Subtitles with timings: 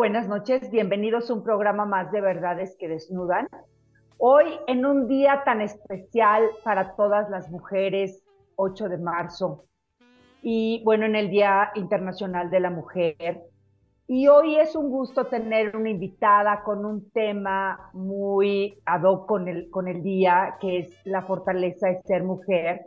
[0.00, 0.70] buenas noches.
[0.70, 3.46] Bienvenidos a un programa más de Verdades que Desnudan.
[4.16, 8.24] Hoy, en un día tan especial para todas las mujeres,
[8.56, 9.66] 8 de marzo,
[10.40, 13.42] y bueno, en el Día Internacional de la Mujer.
[14.06, 19.48] Y hoy es un gusto tener una invitada con un tema muy ad hoc con
[19.48, 22.86] el, con el día, que es la fortaleza de ser mujer.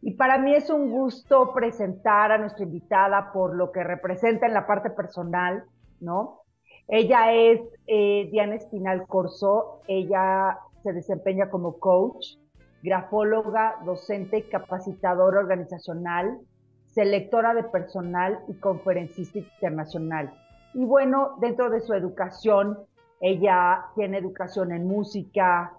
[0.00, 4.54] Y para mí es un gusto presentar a nuestra invitada por lo que representa en
[4.54, 5.64] la parte personal,
[6.00, 6.42] ¿no?
[6.88, 12.36] Ella es eh, Diana Espinal Corso, ella se desempeña como coach,
[12.82, 16.38] grafóloga, docente, capacitadora organizacional,
[16.86, 20.32] selectora de personal y conferencista internacional.
[20.74, 22.78] Y bueno, dentro de su educación,
[23.20, 25.72] ella tiene educación en música,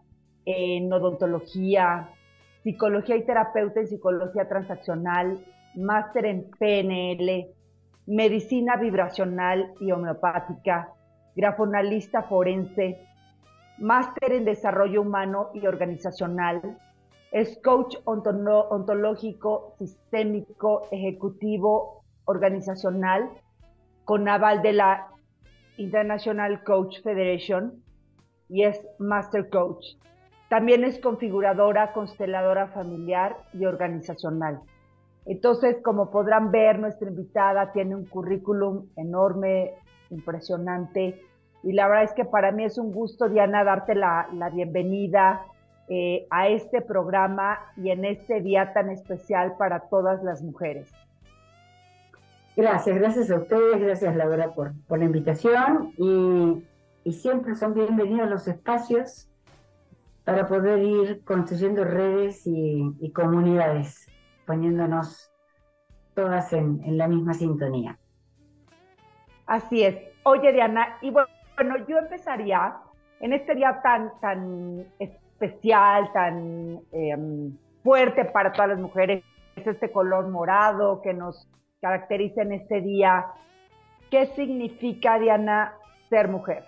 [0.46, 2.10] en odontología,
[2.64, 5.44] psicología y terapeuta en psicología transaccional,
[5.76, 7.48] máster en PNL,
[8.08, 10.94] medicina vibracional y homeopática,
[11.36, 13.00] grafonalista forense,
[13.78, 16.80] máster en desarrollo humano y organizacional,
[17.32, 23.30] es coach ontológico, sistémico, ejecutivo, organizacional,
[24.06, 25.08] con aval de la
[25.76, 27.84] International Coach Federation
[28.48, 29.86] y es Master Coach.
[30.50, 34.62] También es configuradora, consteladora familiar y organizacional.
[35.28, 39.74] Entonces, como podrán ver, nuestra invitada tiene un currículum enorme,
[40.10, 41.22] impresionante.
[41.64, 45.46] Y la verdad es que para mí es un gusto, Diana, darte la, bienvenida
[45.90, 50.90] eh, a este programa y en este día tan especial para todas las mujeres.
[52.56, 56.64] Gracias, gracias a ustedes, gracias Laura por, por la invitación y,
[57.12, 59.30] siempre son bienvenidos los espacios
[60.26, 64.08] para poder ir construyendo redes y comunidades
[64.48, 65.32] poniéndonos
[66.16, 68.00] todas en, la misma sintonía.
[69.46, 69.96] Así es.
[70.24, 72.78] Oye, Diana, y bueno, yo empezaría
[73.20, 79.24] en este día tan, tan especial, tan em, fuerte para todas las mujeres,
[79.56, 81.48] es este color morado que nos
[81.82, 83.28] caracteriza en este día.
[84.10, 85.74] ¿Qué significa, Diana,
[86.10, 86.64] ser mujer?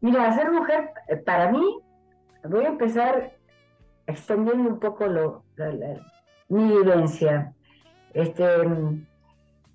[0.00, 1.80] Mira, ser mujer, eh, para mí,
[2.44, 3.32] voy a empezar
[4.06, 5.44] extendiendo un poco lo,
[6.48, 7.54] mi vivencia.
[8.12, 8.44] Este,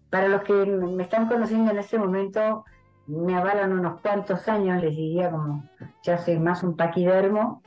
[0.09, 2.65] para los que me están conociendo en este momento,
[3.07, 5.63] me avalan unos cuantos años, les diría como
[6.03, 7.61] ya soy más un paquidermo.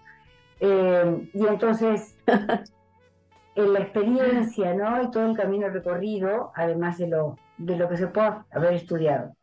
[0.61, 2.17] Eh, y entonces,
[3.55, 5.03] en la experiencia ¿no?
[5.03, 9.34] y todo el camino recorrido, además de lo, de lo que se puede haber estudiado.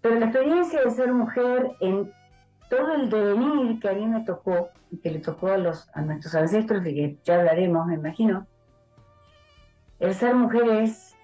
[0.00, 2.12] Pero la experiencia de ser mujer en
[2.68, 4.70] todo el devenir que a mí me tocó,
[5.02, 8.46] que le tocó a, los, a nuestros ancestros, y que ya hablaremos, me imagino,
[9.98, 11.16] el ser mujer es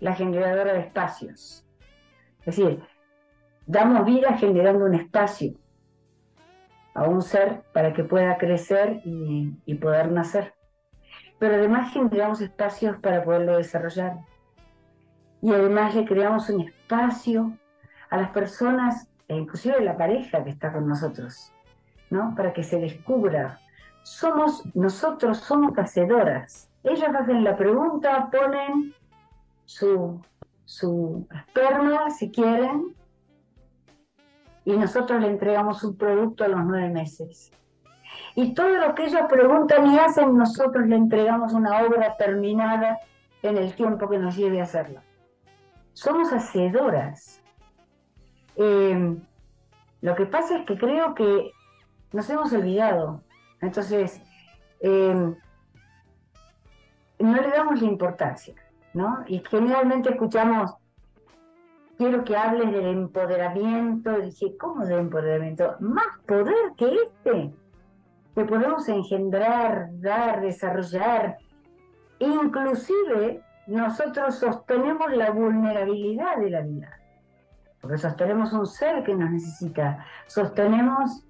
[0.00, 1.64] la generadora de espacios.
[2.40, 2.82] Es decir,
[3.66, 5.54] damos vida generando un espacio
[6.94, 10.54] a un ser para que pueda crecer y, y poder nacer.
[11.38, 14.16] Pero además generamos espacios para poderlo desarrollar.
[15.42, 17.52] Y además le creamos un espacio
[18.08, 21.52] a las personas e inclusive la pareja que está con nosotros,
[22.10, 22.34] ¿no?
[22.36, 23.60] Para que se descubra.
[24.02, 26.70] Somos, nosotros somos hacedoras.
[26.84, 28.94] Ellas hacen la pregunta, ponen
[29.64, 30.20] su,
[30.64, 32.94] su esperma, si quieren,
[34.64, 37.50] y nosotros le entregamos un producto a los nueve meses.
[38.34, 42.98] Y todo lo que ellos preguntan y hacen, nosotros le entregamos una obra terminada
[43.42, 45.02] en el tiempo que nos lleve a hacerla.
[45.92, 47.42] Somos hacedoras.
[48.56, 49.20] Em,
[50.00, 51.52] lo que pasa es que creo que
[52.12, 53.22] nos hemos olvidado.
[53.60, 54.20] Entonces,
[54.80, 55.34] em,
[57.18, 58.54] no le damos la importancia,
[58.94, 59.24] ¿no?
[59.26, 60.74] Y generalmente escuchamos,
[61.98, 64.20] quiero que hables del empoderamiento.
[64.20, 65.76] dije, ¿cómo de empoderamiento?
[65.80, 67.52] Más poder que este,
[68.34, 71.38] que podemos engendrar, dar, desarrollar.
[72.18, 77.00] Inclusive nosotros sostenemos la vulnerabilidad de la vida
[77.86, 81.24] porque sostenemos un ser que nos necesita, sostenemos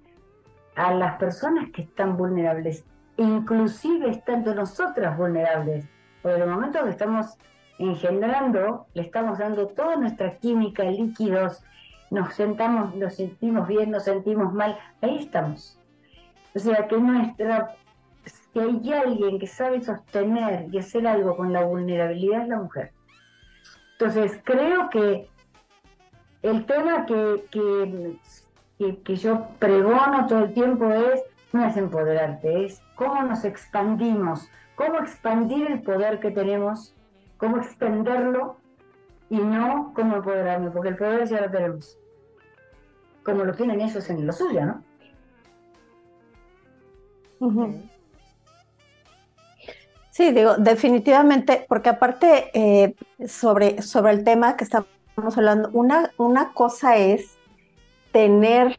[0.75, 2.83] a las personas que están vulnerables,
[3.17, 5.85] inclusive estando nosotras vulnerables,
[6.23, 7.37] en el momento que estamos
[7.77, 11.63] engendrando, le estamos dando toda nuestra química, líquidos,
[12.09, 15.79] nos sentamos, nos sentimos bien, nos sentimos mal, ahí estamos.
[16.55, 17.75] O sea, que nuestra,
[18.25, 22.93] si hay alguien que sabe sostener y hacer algo con la vulnerabilidad es la mujer.
[23.99, 25.29] Entonces, creo que
[26.51, 31.21] el tema que, que, que, yo pregono todo el tiempo es,
[31.53, 36.93] no es empoderarte, es cómo nos expandimos, cómo expandir el poder que tenemos,
[37.37, 38.57] cómo extenderlo
[39.29, 41.97] y no cómo empoderarnos, porque el poder ya lo tenemos,
[43.23, 44.83] como lo tienen ellos en lo suyo, ¿no?
[50.11, 52.95] Sí, digo, definitivamente, porque aparte eh,
[53.27, 57.37] sobre, sobre el tema que estamos hablando, una, una cosa es
[58.11, 58.77] tener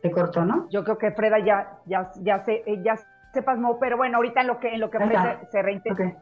[0.00, 0.68] Se cortó, ¿no?
[0.70, 2.96] Yo creo que Freda ya, ya, ya se, eh, ya
[3.34, 6.14] se pasmó, pero bueno, ahorita en lo que, en lo que Freda se reintegra.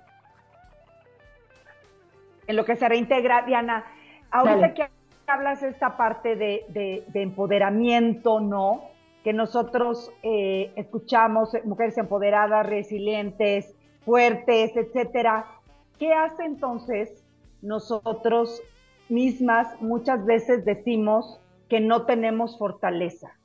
[2.47, 3.85] En lo que se reintegra, Diana,
[4.31, 4.89] ahorita que
[5.27, 6.65] hablas esta parte de,
[7.07, 8.85] de, empoderamiento, ¿no?
[9.23, 13.77] Que nosotros eh, escuchamos, eh, mujeres empoderadas, resilientes,
[14.07, 15.45] fuertes, etcétera.
[15.99, 17.27] ¿Qué hace entonces
[17.61, 18.63] nosotros
[19.11, 23.37] mismas muchas veces decimos que no tenemos fortaleza?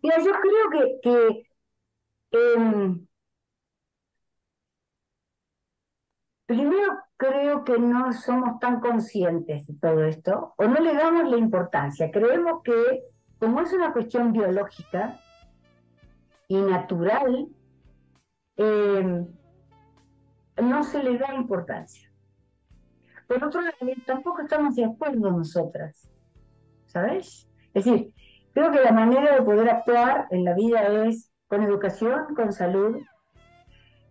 [0.00, 1.48] Mira, yo creo que,
[2.30, 3.06] em,
[6.46, 11.36] primero creo que no somos tan conscientes de todo esto, o no le damos la
[11.36, 12.10] importancia.
[12.10, 13.02] Creemos que
[13.40, 15.20] como es una cuestión biológica
[16.48, 17.48] y natural,
[18.56, 19.26] em,
[20.62, 22.10] no se le da importancia.
[23.26, 26.10] Por otro lado, tampoco estamos de acuerdo nosotras,
[26.86, 27.48] ¿sabes?
[27.72, 28.12] Es decir,
[28.52, 32.98] creo que la manera de poder actuar en la vida es con educación, con salud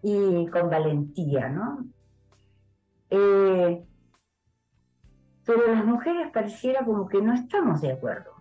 [0.01, 1.85] y con valentía, ¿no?
[3.09, 3.85] Eh,
[5.45, 8.31] pero las mujeres pareciera como que no estamos de acuerdo.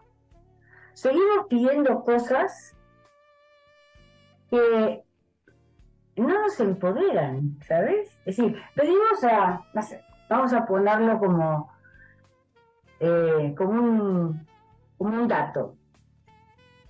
[0.95, 2.77] Seguimos pidiendo cosas
[4.51, 5.05] que
[6.17, 8.19] no nos empoderan, ¿sabes?
[8.25, 9.65] Es decir, pedimos a,
[10.29, 11.73] vamos a ponerlo como,
[13.01, 14.47] eh, como, un,
[14.99, 15.77] como un dato.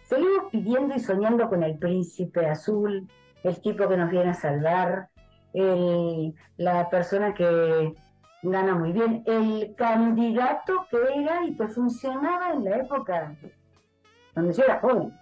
[0.04, 3.08] Seguimos pidiendo y soñando con el príncipe azul,
[3.44, 5.08] el tipo que nos viene a salvar,
[6.56, 7.94] la persona que
[8.42, 13.34] gana muy bien, el candidato que era y que funcionaba en la época
[14.34, 15.12] donde yo era joven.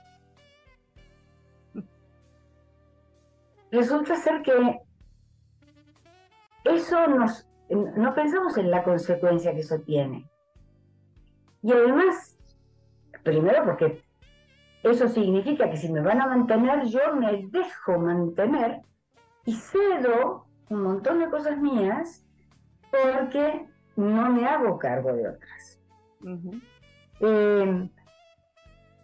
[3.70, 4.80] Resulta ser que
[6.64, 10.28] eso nos, no pensamos en la consecuencia que eso tiene.
[11.62, 12.38] Y además,
[13.22, 14.02] primero porque
[14.82, 18.80] eso significa que si me van a mantener, yo me dejo mantener
[19.44, 22.24] y cedo un montón de cosas mías
[22.90, 23.66] porque
[23.96, 25.80] no me hago cargo de otras.
[27.20, 27.90] Em,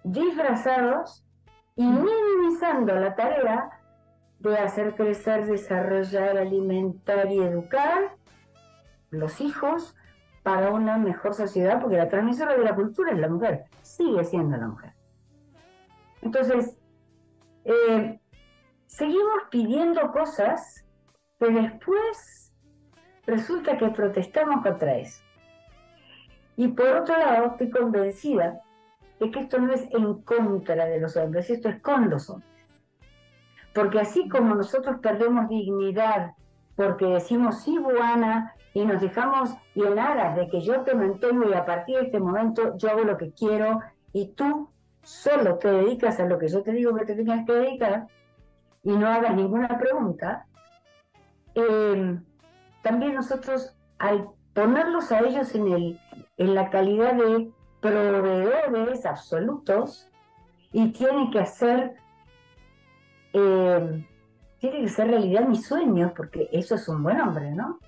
[0.05, 1.25] disfrazados
[1.75, 3.71] y minimizando la tarea
[4.38, 8.17] de hacer crecer, desarrollar, alimentar y educar
[9.11, 9.94] los hijos
[10.43, 14.57] para una mejor sociedad, porque la transmisora de la cultura es la mujer, sigue siendo
[14.57, 14.93] la mujer.
[16.23, 16.76] Entonces,
[17.64, 18.21] eh,
[18.87, 20.85] seguimos pidiendo cosas
[21.38, 22.52] que después
[23.26, 25.23] resulta que protestamos contra eso.
[26.57, 28.61] Y por otro lado, estoy convencida
[29.21, 32.56] de que esto no es en contra de los hombres, esto es con los hombres.
[33.76, 36.33] Porque así como nosotros perdemos dignidad
[36.76, 41.64] porque decimos sí, buena, y nos dejamos llenar de que yo te mantengo y a
[41.64, 43.80] partir de este momento yo hago lo que quiero
[44.12, 44.68] y tú
[45.02, 48.06] solo te dedicas a lo que yo te digo que te tienes que dedicar,
[48.83, 50.47] y no hagas ninguna pregunta,
[51.54, 52.18] eh,
[52.83, 56.00] también nosotros al ponerlos a ellos en, el,
[56.37, 60.09] en la calidad de proveedores absolutos
[60.73, 61.97] y tiene que hacer
[63.38, 64.07] eh,
[64.59, 67.78] tiene que ser realidad mis sueños porque eso es un buen hombre, ¿no?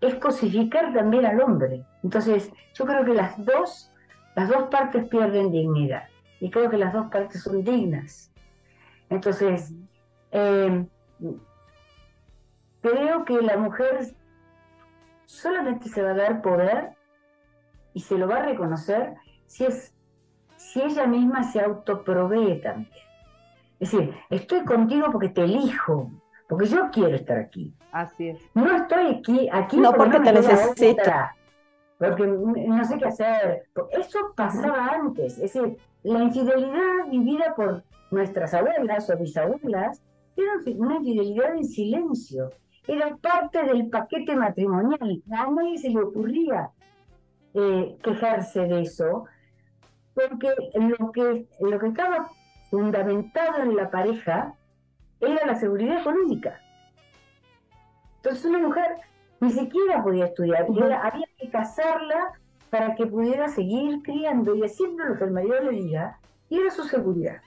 [0.00, 1.86] Es cosificar también al hombre.
[2.02, 3.90] Entonces, yo creo que las dos,
[4.34, 6.08] las dos partes pierden dignidad.
[6.40, 8.30] Y creo que las dos partes son dignas.
[9.08, 9.72] Entonces,
[10.32, 10.86] em,
[12.82, 14.14] creo que la mujer
[15.24, 16.90] solamente se va a dar poder
[17.94, 19.14] y se lo va a reconocer
[19.46, 19.94] si es
[20.62, 22.88] si ella misma se autoprovee también.
[23.80, 26.10] Es decir, estoy contigo porque te elijo,
[26.48, 27.74] porque yo quiero estar aquí.
[27.90, 28.40] Así es.
[28.54, 31.02] No estoy aquí, aquí no porque, te necesito.
[31.98, 33.68] Porque no sé qué hacer.
[33.90, 35.34] Eso pasaba antes.
[35.38, 40.00] Es decir, la infidelidad vivida por nuestras abuelas o bisabuelas,
[40.36, 42.50] era una infidelidad en silencio.
[42.86, 45.22] era parte del paquete matrimonial.
[45.30, 46.70] A nadie se le ocurría
[47.54, 49.26] eh, quejarse de eso,
[50.14, 52.30] porque lo que, lo que estaba
[52.70, 54.54] fundamentado en la pareja
[55.20, 56.60] era la seguridad económica.
[58.16, 58.96] Entonces una mujer
[59.40, 62.32] ni siquiera podía estudiar, había que casarla
[62.70, 66.70] para que pudiera seguir criando y haciendo lo que el marido le diga, y era
[66.70, 67.42] su seguridad.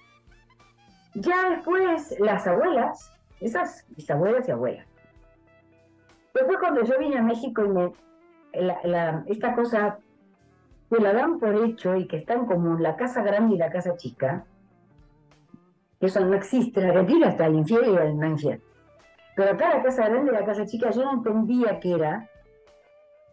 [1.14, 4.86] Ya después las abuelas, esas mis abuelas y abuelas.
[6.34, 7.94] Después cuando yo vine a México y me,
[9.28, 9.98] esta cosa
[10.90, 13.72] que la dan por hecho y que está en común, la casa grande y la
[13.72, 14.46] casa chica,
[16.00, 18.62] eso no existe, en Argentina está el infiel y el no infiel.
[19.36, 22.30] Pero acá la casa grande y la casa chica yo no entendía qué era.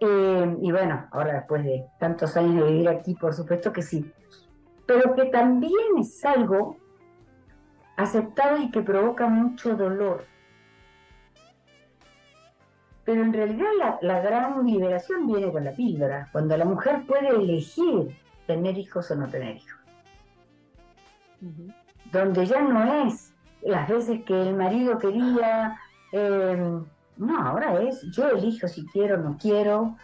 [0.01, 4.11] Eh, y bueno, ahora después de tantos años de vivir aquí, por supuesto que sí.
[4.87, 6.77] Pero que también es algo
[7.97, 10.25] aceptado y que provoca mucho dolor.
[13.05, 18.17] Pero en realidad la, gran liberación viene con la píldora, cuando la mujer puede elegir
[18.47, 19.81] tener hijos o no tener hijos.
[22.13, 25.77] Donde ya no es las veces que el marido quería
[26.13, 26.85] Em,
[27.17, 29.97] no, ahora es yo elijo si quiero o no quiero,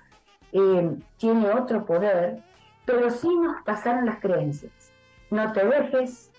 [0.53, 2.43] em, tiene otro poder,
[2.87, 4.73] pero sí nos pasaron las creencias.
[5.31, 6.33] No te dejes,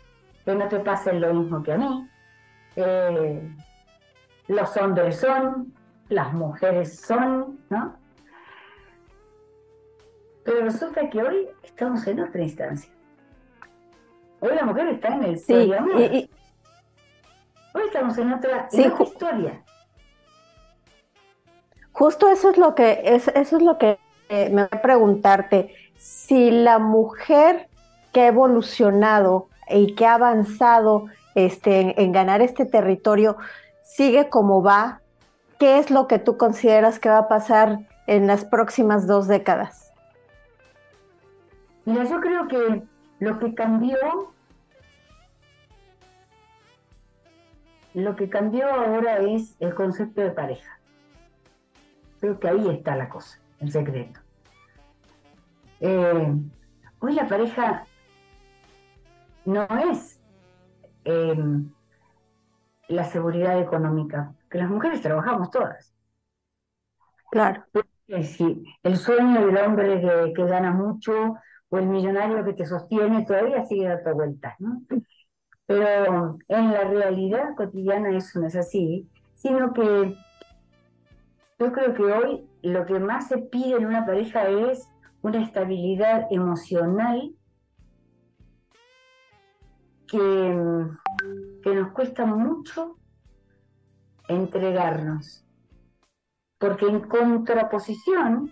[0.44, 2.10] que no te pase lo mismo que a mí.
[2.76, 3.56] Eh,
[4.48, 5.74] los hombres son,
[6.10, 7.96] las mujeres son, ¿no?
[10.44, 12.92] Pero resulta que hoy estamos en otra instancia.
[14.40, 15.72] Hoy la mujer está en el sí,
[17.74, 19.64] Hoy estamos en otra, historia.
[21.92, 24.00] Justo eso es lo que es, eso es lo que
[24.30, 25.76] eh, me voy a preguntarte.
[25.98, 27.68] Si la mujer
[28.12, 33.38] que ha evolucionado y que ha avanzado este, en, ganar este territorio
[33.84, 35.02] sigue como va,
[35.60, 39.94] ¿qué es lo que tú consideras que va a pasar en las próximas dos décadas?
[41.86, 42.84] Mira, yo creo que
[43.20, 43.98] lo que cambió
[47.94, 50.80] Lo que cambió ahora es el concepto de pareja.
[52.20, 54.20] Creo que ahí está la cosa, el secreto.
[55.80, 56.34] Eh,
[57.00, 57.86] hoy la pareja
[59.46, 60.20] no es
[61.04, 61.72] em,
[62.88, 65.94] la seguridad económica, que las mujeres trabajamos todas.
[67.32, 67.64] Claro.
[68.24, 71.36] Si el sueño del hombre que, que, gana mucho
[71.70, 74.82] o el millonario que te sostiene todavía sigue dando vueltas, ¿no?
[75.68, 80.18] Pero en la realidad cotidiana eso no es así, sino que
[81.60, 84.90] yo creo que hoy lo que más se pide en una pareja es
[85.22, 87.36] una estabilidad emocional
[90.08, 90.58] que,
[91.62, 92.99] que nos cuesta mucho
[94.30, 95.44] entregarnos.
[96.58, 98.52] Porque en contraposición,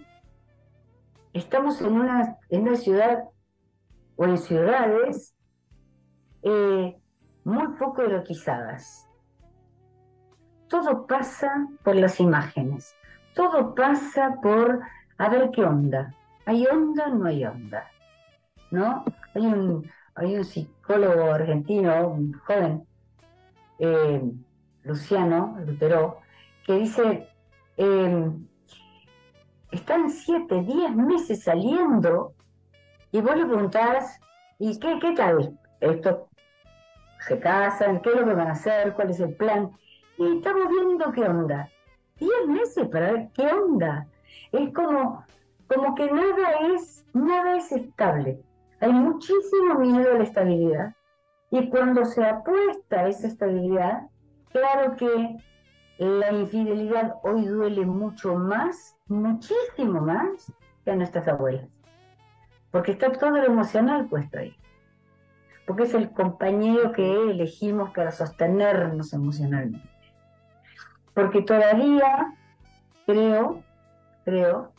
[1.33, 3.23] estamos en una, en una ciudad
[4.15, 5.35] o en ciudades
[6.41, 6.99] eh,
[7.43, 9.07] muy poco erotizadas.
[10.67, 12.93] Todo pasa por las imágenes,
[13.33, 14.81] todo pasa por
[15.17, 16.13] a ver qué onda.
[16.45, 17.07] ¿Hay onda?
[17.07, 17.89] No hay onda.
[18.71, 19.05] ¿No?
[19.33, 22.85] Hay un, hay un psicólogo argentino, un joven,
[23.79, 24.21] eh,
[24.87, 26.19] Luciano Lutero,
[26.65, 27.27] que dice,
[27.75, 28.47] em,
[29.71, 32.33] están siete, diez meses saliendo
[33.11, 34.19] y vos le preguntás,
[34.59, 35.59] ¿y qué, qué tal?
[35.79, 36.27] Esto
[37.19, 39.71] se casan, qué es lo que van a hacer, cuál es el plan.
[40.17, 41.69] Y estamos viendo qué onda.
[42.17, 44.07] Diez meses para ver qué onda.
[44.51, 45.23] Es como,
[45.67, 48.41] como que nada es, nada es estable.
[48.79, 50.95] Hay muchísimo miedo a la estabilidad.
[51.49, 54.07] Y cuando se apuesta a esa estabilidad,
[54.59, 55.37] claro que
[55.97, 60.51] la infidelidad hoy duele mucho más, muchísimo más
[60.83, 61.67] que a nuestras abuelas.
[62.71, 64.55] Porque está todo lo emocional puesto ahí
[65.67, 69.87] porque es el compañero que elegimos para sostenernos emocionalmente.
[71.13, 72.33] Porque todavía
[73.05, 73.61] creo,
[74.23, 74.71] creo,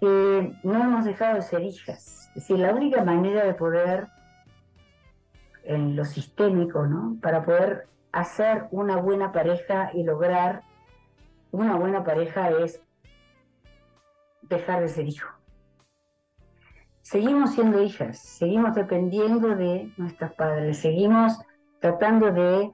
[0.00, 2.28] que no hemos dejado de ser hijas.
[2.30, 4.08] Es decir, la única manera de poder,
[5.62, 7.16] en lo sistémico, ¿no?
[7.22, 10.62] Para poder hacer una buena pareja y lograr
[11.50, 12.82] una buena pareja es
[14.42, 15.38] dejar de ser hijo
[17.08, 21.40] seguimos siendo hijas, seguimos dependiendo de nuestros padres, seguimos
[21.80, 22.70] tratando de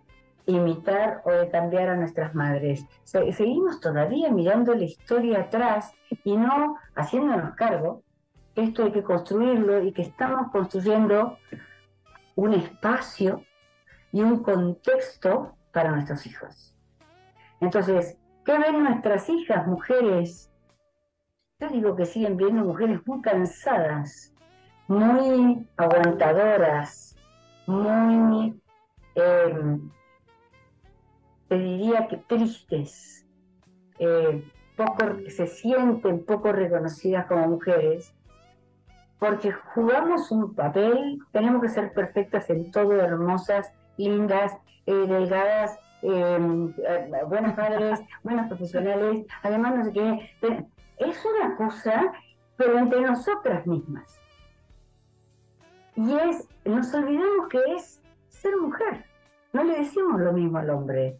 [0.46, 2.84] imitar o de cambiar a nuestras madres.
[3.04, 5.92] seguimos todavía mirando la historia atrás
[6.24, 8.02] y no haciéndonos cargo
[8.56, 11.38] esto hay que construirlo y que estamos construyendo
[12.34, 13.44] un espacio
[14.14, 16.74] y un contexto para nuestros hijos.
[17.60, 20.52] Entonces, ¿Qué ven nuestras hijas, mujeres?
[21.58, 24.34] Yo digo que siguen viendo mujeres muy cansadas,
[24.86, 27.16] muy aguantadoras,
[27.66, 28.60] muy,
[29.14, 29.78] eh,
[31.48, 33.26] te diría que tristes,
[33.98, 34.44] eh,
[34.76, 38.14] poco, se sienten poco reconocidas como mujeres,
[39.18, 46.72] porque jugamos un papel, tenemos que ser perfectas en todo, hermosas, lindas, eh, delgadas, em,
[46.78, 50.34] eh, buenas padres, buenas profesionales, además no sé qué,
[50.98, 52.12] es una cosa,
[52.56, 54.20] pero entre nosotras mismas.
[55.96, 59.04] Y es, nos olvidamos que es ser mujer.
[59.52, 61.18] No le decimos lo mismo al hombre.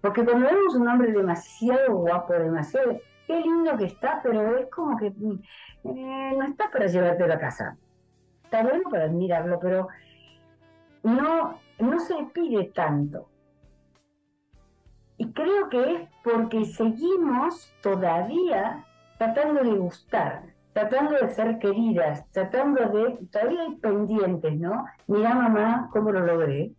[0.00, 4.96] Porque cuando vemos un hombre demasiado guapo, demasiado, qué lindo que está, pero es como
[4.96, 5.42] que mm,
[5.84, 7.76] eh, no está para llevarte a casa.
[8.44, 9.88] Está bueno para admirarlo, pero
[11.02, 13.28] no, no se pide tanto.
[15.18, 18.84] Y creo que es porque seguimos todavía
[19.18, 20.42] tratando de gustar,
[20.72, 24.84] tratando de ser queridas, tratando de, todavía hay pendientes, ¿no?
[25.06, 26.72] Mira mamá cómo lo logré,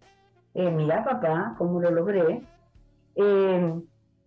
[0.53, 2.43] eh, mira papá cómo lo logré,
[3.15, 3.73] eh,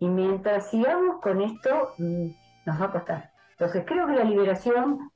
[0.00, 2.26] y mientras sigamos con esto, mm,
[2.66, 3.30] nos va a costar.
[3.52, 5.10] Entonces creo que la liberación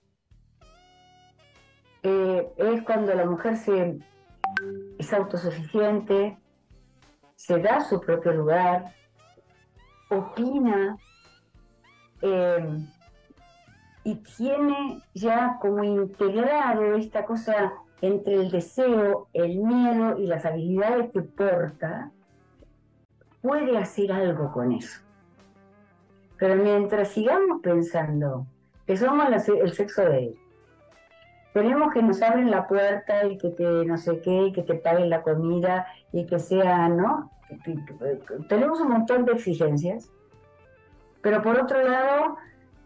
[2.02, 3.99] eh, es cuando la mujer se,
[4.98, 6.36] es autosuficiente,
[7.36, 8.94] se da su propio lugar,
[10.10, 10.96] opina
[12.22, 12.78] eh,
[14.04, 21.10] y tiene ya como integrado esta cosa entre el deseo, el miedo y las habilidades
[21.10, 22.10] que porta,
[23.40, 25.00] puede hacer algo con eso.
[26.38, 28.46] Pero mientras sigamos pensando
[28.86, 30.38] que somos el sexo de él,
[31.54, 34.74] tenemos que nos abren la puerta y que te no sé qué, y que te
[34.74, 37.30] paguen la comida y que sea, ¿no?
[38.48, 40.10] Tenemos un montón de exigencias,
[41.22, 42.36] pero por otro lado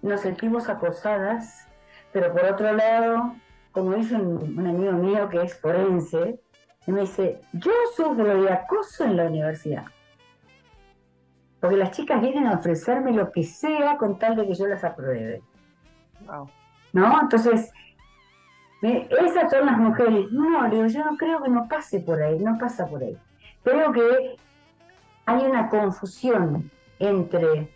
[0.03, 1.67] nos sentimos acosadas,
[2.13, 3.35] pero por otro lado,
[3.73, 6.39] como dice un, un amigo mío que es forense,
[6.93, 9.85] me dice, yo sufro de acoso en la universidad.
[11.61, 14.85] Porque las chicas vienen a ofrecerme lo que sea con tal de que yo las
[14.85, 15.43] apruebe.
[16.93, 17.21] ¿No?
[17.21, 17.73] Entonces,
[18.83, 20.31] esas son las mujeres.
[20.31, 23.17] No, yo no creo que no pase por ahí, no pasa por ahí.
[23.65, 24.37] Creo que
[25.27, 27.69] hay una confusión entre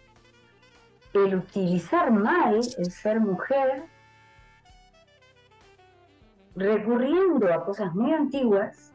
[1.12, 3.84] el utilizar mal el ser mujer,
[6.54, 8.92] recurriendo a cosas muy antiguas,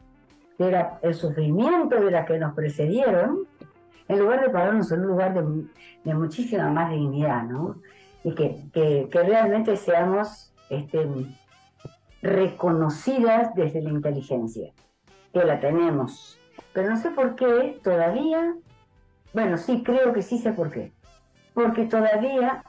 [0.56, 3.46] que era el sufrimiento de las que nos precedieron,
[4.08, 7.76] en lugar de pararnos en un lugar de, muchísima más dignidad, ¿no?
[8.24, 11.06] Y que, realmente seamos este,
[12.22, 14.72] reconocidas desde la inteligencia,
[15.32, 16.38] que la tenemos.
[16.72, 18.54] Pero no sé por qué todavía,
[19.32, 20.92] bueno, sí, creo que sí sé por qué.
[21.54, 22.62] Porque todavía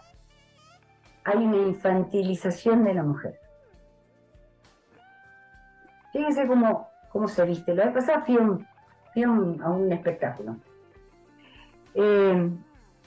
[1.23, 3.39] hay una infantilización de la mujer.
[6.12, 7.75] Fíjense cómo, cómo se viste.
[7.75, 10.55] La vez pasada fui, a un espectáculo
[11.93, 12.49] eh,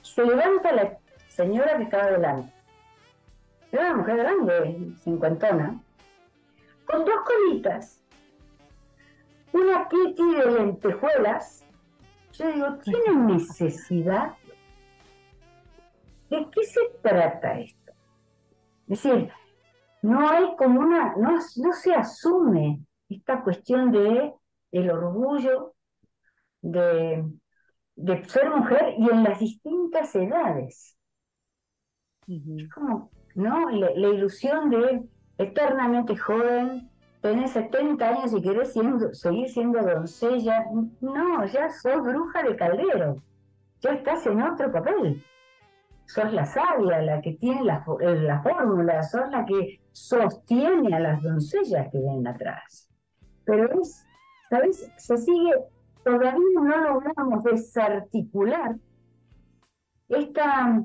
[0.03, 2.53] se levanta la señora que estaba delante.
[3.71, 5.81] Era una mujer grande, cincuentona,
[6.93, 8.05] con dos colitas,
[9.53, 11.67] una kitty de lentejuelas.
[12.35, 14.37] Yo digo, ¿tiene necesidad?
[16.31, 17.93] ¿De qué se trata esto?
[18.89, 19.33] Es decir,
[20.03, 24.33] no hay como una, no, no se asume esta cuestión de
[24.71, 25.75] el orgullo,
[26.61, 27.25] de
[27.97, 30.97] de ser mujer y en las distintas edades.
[32.75, 33.71] como, ¿no?
[33.71, 35.03] La, ilusión de
[35.43, 38.75] eternamente joven, tener 70 años y querés
[39.13, 40.67] seguir siendo doncella.
[41.01, 43.23] No, ya sos bruja de caldero.
[43.81, 45.25] Ya estás en otro papel.
[46.07, 51.01] Sos la sabia, la que tiene la, eh, la fórmula, sos la que sostiene a
[51.01, 52.89] las doncellas que vienen atrás.
[53.45, 54.05] Pero es,
[54.51, 54.91] ¿sabes?
[54.97, 55.53] Se sigue
[56.05, 58.77] todavía no logramos desarticular
[60.09, 60.83] esta,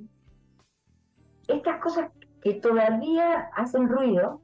[1.48, 4.41] estas cosas que todavía hacen ruido,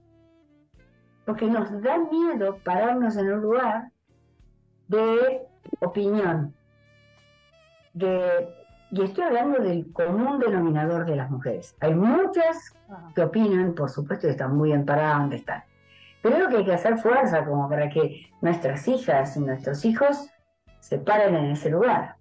[1.25, 3.91] porque nos da miedo pararnos en un lugar
[4.87, 5.41] de
[5.79, 6.53] opinión.
[7.93, 8.49] De,
[8.91, 11.75] y estoy hablando del común denominador de las mujeres.
[11.79, 12.73] Hay muchas
[13.15, 15.63] que opinan, por supuesto, que están muy amparadas donde están.
[16.21, 20.29] Creo que hay que hacer fuerza como para que nuestras hijas y nuestros hijos
[20.79, 22.15] se paren en ese lugar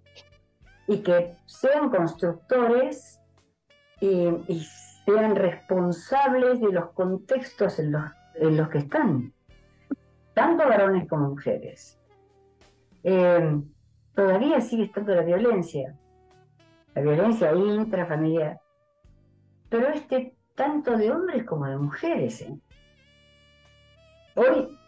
[0.87, 3.19] y que sean constructores
[3.99, 4.65] y,
[5.05, 8.03] sean responsables de los contextos en los,
[8.35, 9.33] en los que están,
[10.33, 11.99] tanto varones como mujeres.
[13.03, 13.61] Eh,
[14.15, 15.95] todavía sigue estando la violencia.
[16.95, 18.59] la violencia intrafamiliar,
[19.69, 22.41] pero este tanto de hombres como de mujeres.
[22.41, 22.59] ¿eh?
[24.35, 24.79] Hoy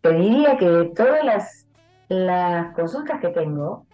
[0.00, 1.68] te diría que todas las,
[2.08, 3.86] las consultas que tengo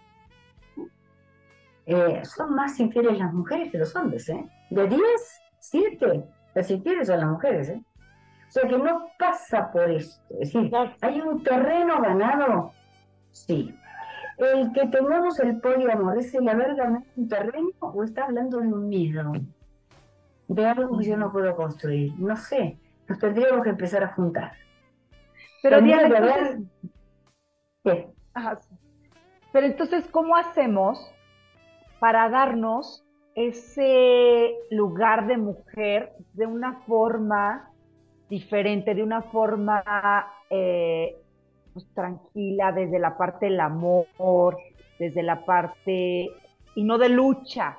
[1.85, 4.29] eh, son más infieles las mujeres que los hombres.
[4.29, 4.45] ¿eh?
[4.69, 5.01] De 10,
[5.59, 7.69] 7 las infieles son las mujeres.
[7.69, 7.83] ¿eh?
[8.47, 10.21] O sea que no pasa por esto.
[10.39, 12.71] Es decir, hay un terreno ganado,
[13.31, 13.75] sí.
[14.37, 18.67] El que tengamos el poliamor, ¿es el haber ganado un terreno o está hablando de
[18.67, 19.33] un miedo?
[20.47, 22.13] De algo que yo no puedo construir.
[22.17, 24.53] No sé, nos tendríamos que empezar a juntar.
[25.61, 26.59] Pero Diana, entonces...
[27.83, 28.09] ¿Qué?
[29.51, 31.13] Pero entonces, ¿cómo hacemos
[31.99, 33.05] para darnos
[33.39, 37.71] ese lugar de mujer de una forma
[38.29, 39.81] diferente, de una forma
[40.49, 41.15] eh,
[41.71, 44.57] pues, tranquila, desde la parte del amor,
[44.99, 46.29] desde la parte,
[46.75, 47.77] y no de lucha,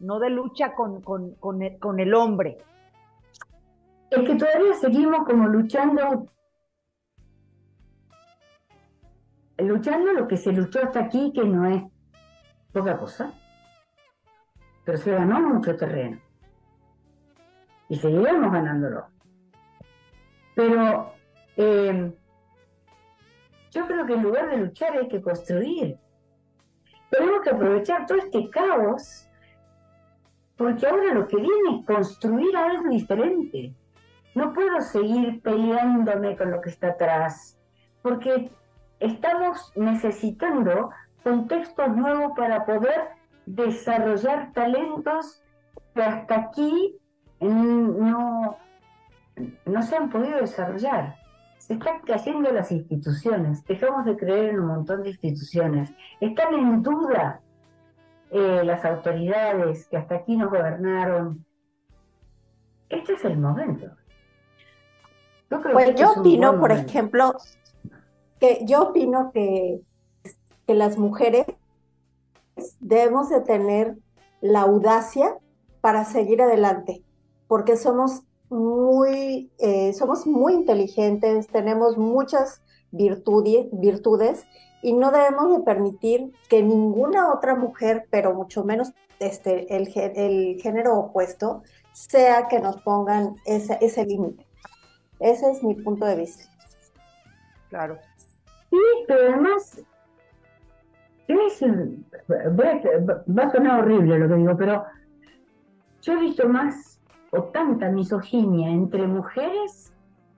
[0.00, 2.58] no de lucha con, con, el, con el hombre.
[4.10, 6.26] Es que todavía seguimos como luchando,
[9.56, 11.82] luchando lo que se luchó hasta aquí, que no es
[12.72, 13.32] poca cosa,
[14.86, 16.18] pero se ganó mucho terreno.
[17.88, 19.08] Y seguiremos ganándolo.
[20.54, 21.12] Pero
[21.56, 22.12] eh,
[23.72, 25.98] yo creo que en lugar de luchar hay que construir.
[27.10, 29.28] Tenemos que aprovechar todo este caos,
[30.56, 33.74] porque ahora lo que viene es construir algo diferente.
[34.36, 37.58] No puedo seguir peleándome con lo que está atrás,
[38.02, 38.50] porque
[39.00, 40.90] estamos necesitando
[41.24, 43.15] contextos nuevos para poder
[43.46, 45.42] desarrollar talentos
[45.94, 46.98] que hasta aquí
[47.40, 48.56] no,
[49.64, 51.16] no se han podido desarrollar.
[51.58, 56.82] Se están cayendo las instituciones, dejamos de creer en un montón de instituciones, están en
[56.82, 57.40] duda
[58.30, 61.44] eh, las autoridades que hasta aquí nos gobernaron.
[62.88, 63.86] Este es el momento.
[65.50, 67.34] Yo pues yo opino, por ejemplo,
[68.40, 69.80] que yo opino que,
[70.66, 71.46] que las mujeres
[72.80, 73.96] debemos de tener
[74.40, 75.36] la audacia
[75.80, 77.04] para seguir adelante,
[77.48, 84.44] porque somos muy, eh, somos muy inteligentes, tenemos muchas virtudes, virtudes
[84.82, 90.60] y no debemos de permitir que ninguna otra mujer, pero mucho menos este, el, el
[90.60, 94.46] género opuesto, sea que nos pongan ese, ese límite.
[95.18, 96.44] Ese es mi punto de vista.
[97.70, 97.98] Claro.
[98.70, 99.80] Sí, pero además,
[103.28, 104.84] va a sonar horrible lo que digo, pero
[106.02, 109.92] yo he visto más o tanta misoginia entre mujeres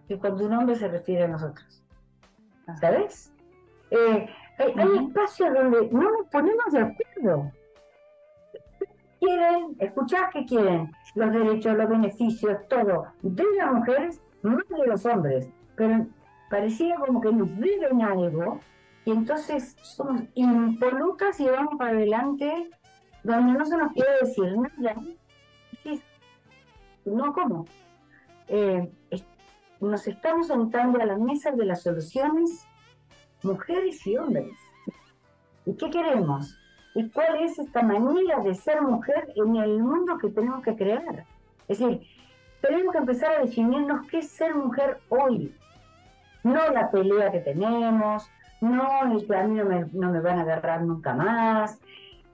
[0.06, 1.84] que cuando un hombre se refiere a nosotros.
[2.80, 3.32] ¿Sabes?
[3.90, 7.52] Eh, hay, espacios donde no nos ponemos de acuerdo.
[9.20, 15.04] Quieren, escuchar que quieren, los derechos, los beneficios, todo, de las mujeres, más de los
[15.06, 15.50] hombres.
[15.76, 16.06] Pero
[16.50, 18.60] parecía como que nos viven algo
[19.08, 22.68] y entonces somos impolutas y vamos para adelante
[23.22, 24.96] donde no se nos quiere decir nada
[27.06, 27.64] no, ¿cómo?
[28.48, 28.92] Eh,
[29.80, 32.66] nos estamos sentando a la mesa de las soluciones,
[33.42, 34.52] mujeres y hombres.
[35.64, 36.54] ¿Y qué queremos?
[36.94, 41.24] ¿Y cuál es esta manera de ser mujer en el mundo que tenemos que crear?
[41.66, 42.02] Es decir,
[42.60, 45.56] tenemos que empezar a definirnos qué es ser mujer hoy.
[46.42, 50.38] No la pelea que tenemos, no el que a mí no me, no me van
[50.38, 51.78] a agarrar nunca más.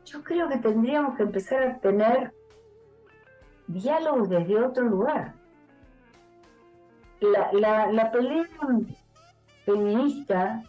[0.06, 2.32] Yo creo que tendríamos que empezar a tener
[3.66, 5.32] diálogos desde otro lugar.
[7.52, 8.44] La, la, pelea
[9.64, 10.62] feminista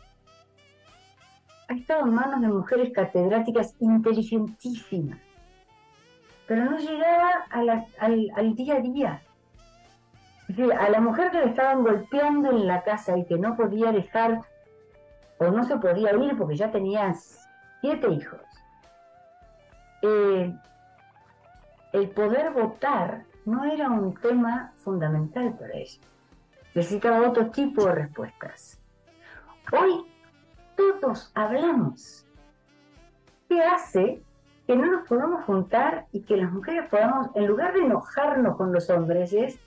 [1.68, 5.20] ha estado en manos de mujeres catedráticas inteligentísimas,
[6.48, 9.22] pero no llegaba al, al, día a día.
[10.80, 14.40] a la mujer que le estaban golpeando en la casa y que no podía dejar
[15.38, 17.14] o no se podía ir porque ya tenía
[17.82, 18.42] siete hijos.
[20.02, 20.54] Eh,
[21.94, 26.00] el poder votar no era un tema fundamental para ella.
[26.74, 28.82] Necesitaba otro tipo de respuestas.
[29.72, 30.06] Hoy
[30.76, 32.26] todos hablamos.
[33.48, 34.22] ¿Qué hace
[34.68, 38.74] que no nos podamos juntar y que las mujeres podamos, en lugar de enojarnos con
[38.74, 39.60] los hombres, es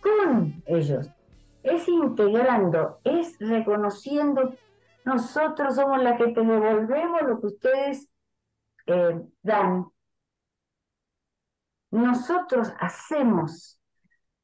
[0.00, 1.10] con ellos?
[1.62, 4.54] Es integrando, es reconociendo,
[5.04, 8.08] nosotros somos las que te devolvemos lo que ustedes
[8.86, 9.86] eh, dan
[11.94, 13.80] nosotros hacemos,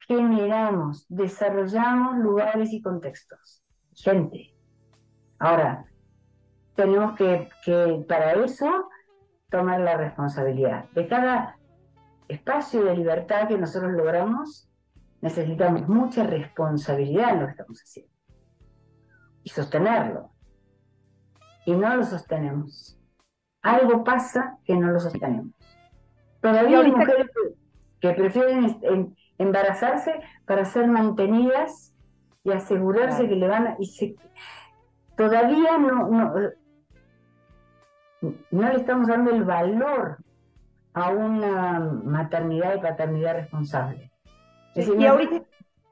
[0.06, 3.64] generamos, desarrollamos lugares y contextos.
[3.92, 4.54] Gente.
[5.40, 5.84] Ahora,
[6.76, 7.48] tenemos que
[8.06, 8.88] para eso
[9.50, 10.88] tomar la responsabilidad.
[10.90, 11.58] De cada
[12.28, 14.70] espacio de libertad que nosotros logramos,
[15.20, 18.12] necesitamos mucha responsabilidad en lo que estamos haciendo.
[19.42, 20.30] Y sostenerlo.
[21.70, 22.98] Y no lo sostenemos.
[23.62, 25.54] Algo pasa que no lo sostenemos.
[26.40, 27.30] Todavía hay mujeres
[28.00, 31.94] que, prefieren embarazarse para ser mantenidas
[32.42, 33.76] y asegurarse que le van a...
[33.78, 34.16] Y
[35.16, 36.34] todavía no, no,
[38.50, 40.18] no le estamos dando el valor
[40.92, 44.10] a una maternidad y paternidad responsable.
[44.74, 45.44] y ahorita,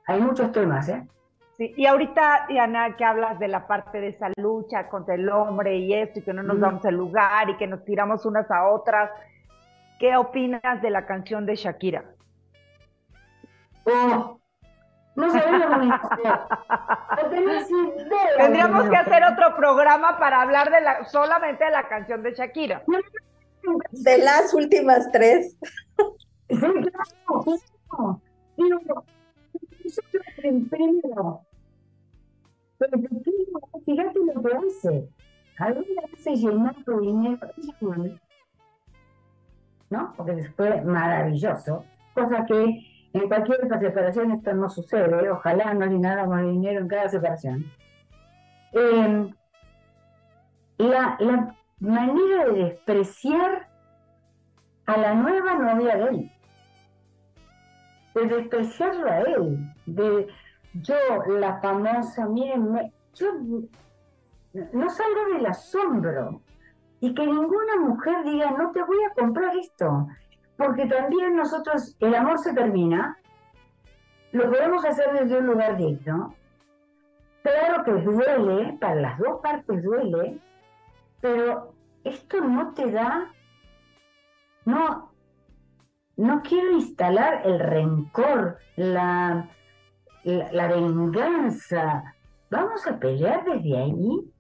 [0.09, 1.07] hay muchos temas, ¿eh?
[1.59, 5.77] Sí, y ahorita, Diana, que hablas de la parte de esa lucha contra el hombre
[5.77, 8.69] y esto, y que no nos damos el lugar y que nos tiramos unas a
[8.69, 9.11] otras,
[9.99, 12.05] ¿qué opinas de la canción de Shakira?
[13.85, 14.39] Oh,
[15.17, 16.09] no sabemos
[18.37, 22.85] Tendríamos que hacer otro programa para hablar de la, solamente de la canción de Shakira.
[23.91, 25.59] De las últimas tres.
[26.49, 28.23] Sí, claro.
[30.71, 31.48] Pero
[33.85, 35.09] fíjate lo que hace.
[35.59, 37.49] Alguna vez llenando dinero,
[39.91, 40.13] ¿no?
[40.17, 45.85] Porque después maravilloso, cosa que en cualquier separación esto no sucede, ojalá no
[46.27, 47.65] más dinero en cada separación.
[48.73, 49.33] Em,
[50.77, 53.69] la, la manera de despreciar
[54.87, 56.33] a la nueva novia de él,
[58.15, 60.29] de despreciarlo a él, de
[60.75, 60.97] yo,
[61.29, 63.33] la famosa, miren, yo
[64.73, 66.41] no salgo del asombro
[67.01, 70.09] y que ninguna mujer diga, no te voy a comprar esto,
[70.57, 73.19] porque también nosotros, el amor se termina,
[74.33, 76.35] lo podemos hacer desde un lugar digno.
[77.43, 80.39] Claro que duele, para las dos partes duele,
[81.21, 81.73] pero
[82.05, 83.33] esto no te da,
[84.65, 85.13] no,
[86.17, 89.49] no quiero instalar el rencor, la,
[90.29, 92.15] la, venganza.
[92.51, 94.33] Vamos a pelear desde ahí.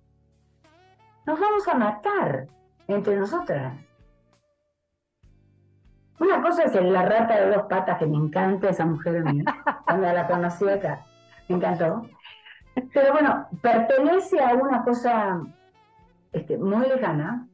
[1.26, 2.46] Nos vamos a matar
[2.86, 3.74] entre nosotras.
[6.20, 9.44] Una cosa es la rata de dos patas, que me encanta esa mujer mía,
[9.84, 11.04] cuando la conocí acá,
[11.48, 12.06] me encantó.
[12.92, 15.40] Pero bueno, pertenece a una cosa
[16.32, 17.46] este, muy lejana,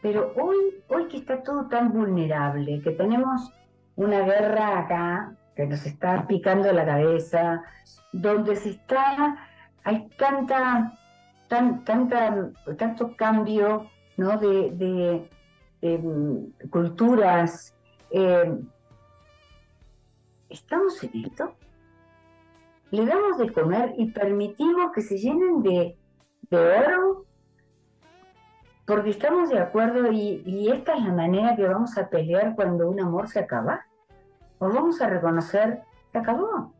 [0.00, 0.56] pero hoy,
[0.88, 3.52] hoy que está todo tan vulnerable, que tenemos
[3.96, 7.62] una guerra acá que nos está picando la cabeza,
[8.12, 9.36] donde se está,
[9.82, 10.92] hay tanta,
[11.48, 14.36] tan, tanta, tanto cambio ¿no?
[14.38, 15.28] de
[15.82, 17.74] Mm, culturas.
[18.10, 18.58] Eh,
[20.48, 21.54] ¿Estamos en esto?
[22.90, 25.96] ¿Le damos de comer y permitimos que se llenen de,
[26.50, 27.24] oro?
[28.86, 33.00] Porque estamos de acuerdo y, esta es la manera que vamos a pelear cuando un
[33.00, 33.84] amor se acaba.
[34.58, 36.72] ¿O vamos a reconocer, se acabó?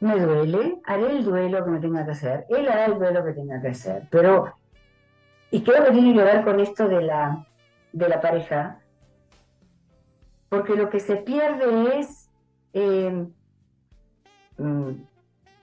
[0.00, 3.32] Me duele, haré el duelo que me tenga que hacer, él hará el duelo que
[3.32, 4.54] tenga que hacer, pero
[5.50, 7.46] y creo que tiene que ver con esto de la,
[7.92, 8.80] de la pareja,
[10.48, 12.30] porque lo que se pierde es
[12.74, 13.26] eh,
[14.58, 14.90] mm,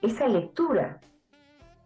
[0.02, 1.00] esa lectura,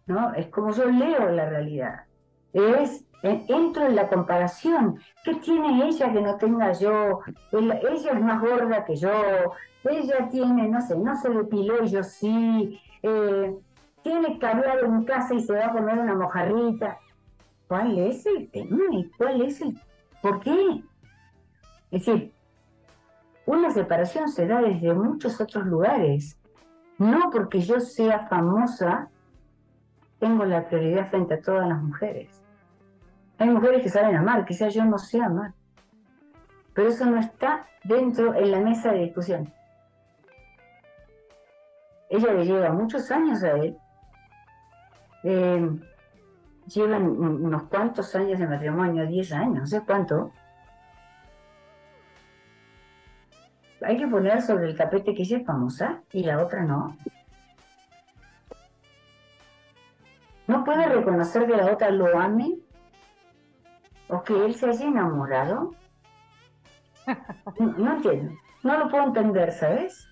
[0.05, 0.34] ¿no?
[0.34, 2.05] Es como yo leo la realidad.
[2.53, 4.99] Es, entro en la comparación.
[5.23, 7.19] ¿Qué tiene ella que no tenga yo?
[7.51, 9.12] ella es más gorda que yo.
[9.84, 12.79] Ella tiene, no sé, no se depiló yo sí.
[13.03, 13.55] Eh,
[14.01, 16.97] tiene caviar en casa y se va a comer una mojarrita.
[17.67, 18.77] ¿Cuál es el tema
[19.17, 19.79] cuál es el
[20.21, 20.84] por qué?
[21.91, 22.34] Es decir,
[23.45, 26.39] una separación se da desde muchos otros lugares.
[26.97, 29.10] No porque yo sea famosa,
[30.19, 32.38] tengo la prioridad frente a todas las mujeres.
[33.39, 35.54] Hay mujeres que saben amar, quizás yo no sé amar.
[36.73, 39.54] Pero eso no está dentro en la mesa de discusión.
[42.10, 43.78] Ella le lleva muchos años a él.
[45.23, 45.69] Eh,
[46.67, 50.32] llevan unos cuantos años de matrimonio, 10 años, no sé cuánto.
[53.82, 56.97] Hay que poner sobre el tapete que ella es famosa y la otra no.
[60.47, 62.58] No puede reconocer que la otra lo ame
[64.10, 65.74] o que él se haya enamorado.
[67.58, 70.08] No, entiendo, no lo puedo entender, ¿sabes?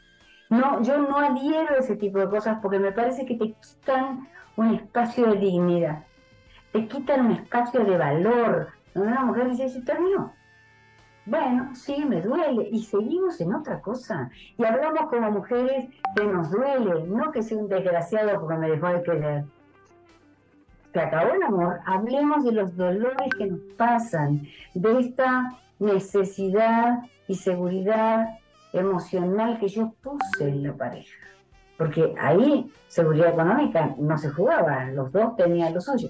[0.50, 4.28] No, yo no adhiero a ese tipo de cosas porque me parece que te quitan
[4.56, 6.04] un espacio de dignidad
[6.72, 8.70] te quitan un espacio de valor.
[8.94, 10.34] Una mujer dice, se terminó.
[11.26, 12.70] Bueno, sí, me duele.
[12.72, 14.30] Y seguimos en otra cosa.
[14.58, 18.88] Y hablamos como mujeres que nos duele, no que sea un desgraciado porque me dejó
[18.88, 19.46] de querer.
[20.98, 27.36] Se acabó el amor, hablemos de los dolores que nos pasan, de esta necesidad y
[27.36, 28.40] seguridad
[28.74, 31.16] emocional que yo puse en la pareja.
[31.78, 36.10] Porque ahí seguridad económica no se jugaba, los dos tenían lo suyo.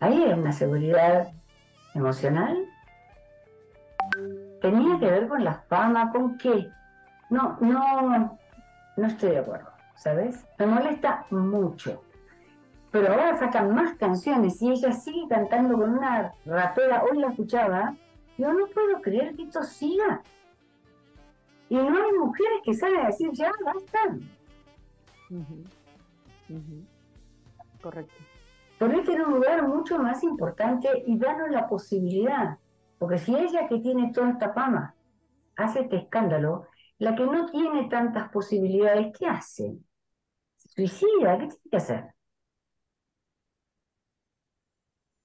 [0.00, 1.28] Ahí era una seguridad
[1.94, 2.66] emocional.
[4.60, 6.68] Tenía que ver con la fama, ¿con qué?
[7.30, 8.38] No, no,
[8.98, 10.44] no estoy de acuerdo, ¿sabes?
[10.58, 12.02] Me molesta mucho.
[12.92, 17.96] Pero ahora sacan más canciones y ella sigue cantando con una rapera, hoy la escuchaba,
[18.36, 20.22] yo no puedo creer que esto siga.
[21.70, 23.98] Y no hay mujeres que salen a decir, ya, basta.
[27.80, 28.14] Correcto.
[28.78, 32.58] Ponete en un lugar mucho más importante y danos la posibilidad.
[32.98, 34.94] Porque si ella que tiene toda esta fama
[35.56, 36.66] hace este escándalo,
[36.98, 39.78] la que no tiene tantas posibilidades, ¿qué hace?
[40.74, 41.38] suicida?
[41.38, 42.11] ¿Qué tiene que hacer?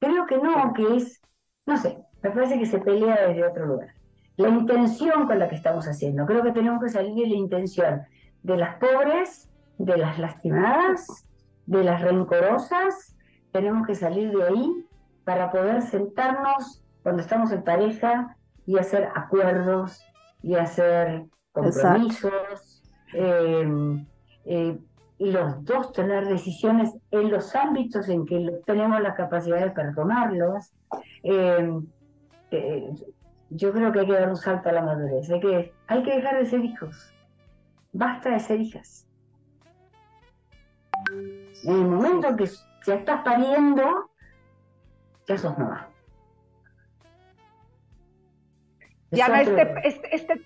[0.07, 1.21] Creo que no, que es,
[1.65, 3.97] no sé, me parece que se pelea desde otro lugar
[4.37, 6.25] la intención con la que estamos haciendo.
[6.25, 8.03] Creo que tenemos que salir de la intención
[8.43, 11.27] de las pobres, de las lastimadas,
[11.65, 13.17] de las rencorosas.
[13.51, 14.85] Tenemos que salir de ahí
[15.25, 20.01] para poder sentarnos cuando estamos en pareja y hacer acuerdos
[20.43, 22.83] y hacer compromisos.
[23.13, 24.77] Eh,
[25.19, 30.73] los dos tener decisiones en los ámbitos en que tenemos la capacidad para tomarlos.
[31.23, 31.85] Em,
[32.51, 32.93] eh,
[33.49, 35.29] yo creo que hay que dar un salto a la madurez.
[35.29, 37.13] Hay que, hay que dejar de ser hijos.
[37.93, 39.07] Basta de ser hijas.
[41.63, 42.45] En el momento que
[42.85, 44.11] ya estás pariendo,
[45.27, 45.89] ya sos mamá.
[49.09, 50.45] Diana, este, este, este,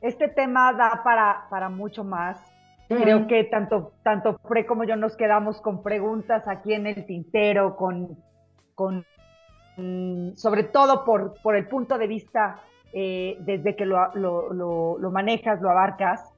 [0.00, 2.40] este, tema da para, para mucho más.
[2.88, 7.76] Creo que tanto, tanto Fre como yo nos quedamos con preguntas aquí en el tintero,
[7.76, 8.16] con,
[8.74, 9.04] con
[9.78, 12.60] Mm, sobre todo por, por el punto de vista
[12.92, 16.34] eh, desde que lo, lo, manejas, lo abarcas.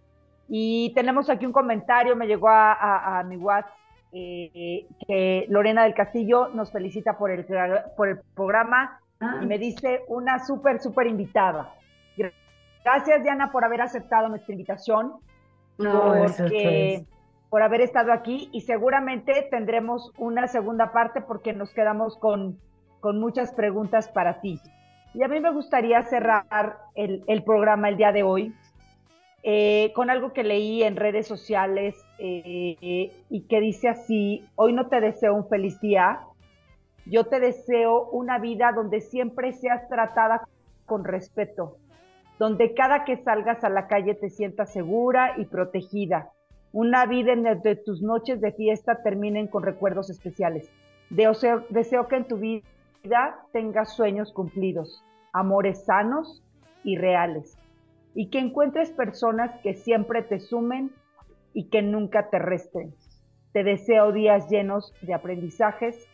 [0.47, 3.73] Y tenemos aquí un comentario, me llegó a, mi WhatsApp,
[4.13, 7.47] eh, que Lorena del Castillo nos felicita por el,
[7.97, 9.01] por el programa
[9.41, 11.73] y me dice una súper, súper invitada.
[12.85, 15.13] Gracias, Diana, por haber aceptado nuestra invitación.
[15.83, 17.07] No, porque,
[17.49, 22.59] por haber estado aquí y seguramente tendremos una segunda parte porque nos quedamos con
[23.01, 24.61] con muchas preguntas para ti.
[25.15, 28.55] Y a mí me gustaría cerrar el, programa el día de hoy
[29.43, 34.87] eh, con algo que leí en redes sociales eh, y que dice así, hoy no
[34.89, 36.21] te deseo un feliz día,
[37.07, 40.47] yo te deseo una vida donde siempre seas tratada
[40.87, 41.77] con respeto,
[42.41, 46.33] donde cada que salgas a la calle te sientas segura y protegida,
[46.73, 50.73] una vida en donde tus noches de fiesta terminen con recuerdos especiales.
[51.11, 52.65] Deseo, deseo que en tu vida
[53.53, 56.43] tengas sueños cumplidos, amores sanos
[56.83, 57.59] y reales,
[58.15, 60.93] y que encuentres personas que siempre te sumen
[61.53, 62.95] y que nunca te resten.
[63.53, 66.09] Te deseo días llenos de aprendizajes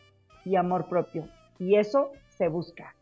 [0.44, 1.28] y amor propio,
[1.60, 2.95] y eso se busca.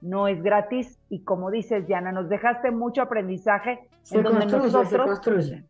[0.00, 5.20] No es gratis y como dices Diana, nos dejaste mucho aprendizaje en donde nosotros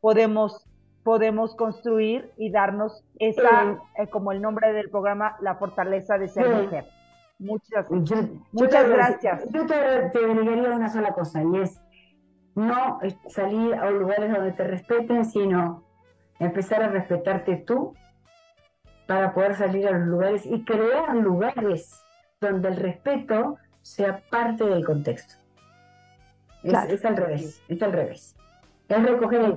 [0.01, 0.65] podemos
[1.03, 6.47] podemos construir y darnos esa, eh, como el nombre del programa, la fortaleza de ser
[6.51, 6.85] mujer.
[7.39, 7.89] Muchas,
[8.53, 9.49] muchas gracias.
[9.51, 9.75] Yo te,
[10.13, 11.81] te agregaría una sola cosa y es
[12.55, 15.85] no salir a lugares donde te respeten, sino
[16.41, 17.95] empezar a respetarte tú
[19.07, 22.05] para poder salir a los lugares y crear lugares
[22.41, 23.57] donde el respeto
[23.89, 25.35] sea parte del contexto.
[26.63, 28.37] Es, al revés, es al revés.
[28.89, 29.55] Es recoger el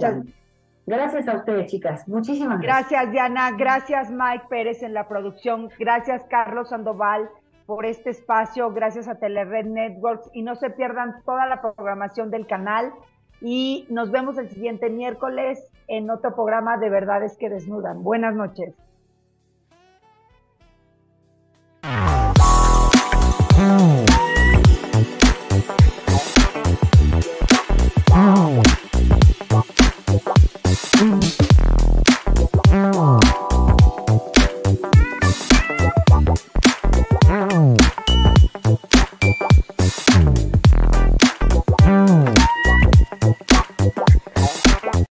[0.86, 2.08] Gracias a ustedes, chicas.
[2.08, 2.89] Muchísimas gracias.
[2.89, 3.52] Gracias, Diana.
[3.52, 5.69] Gracias, Mike Pérez en la producción.
[5.77, 7.29] Gracias, Carlos Sandoval
[7.65, 12.46] por este espacio, gracias a Telered Networks y no se pierdan toda la programación del
[12.46, 12.92] canal
[13.40, 18.04] y nos vemos el siguiente miércoles en otro programa de Verdades que Desnudan.
[18.04, 18.73] Buenas noches.